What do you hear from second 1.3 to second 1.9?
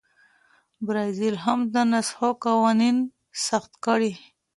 هم د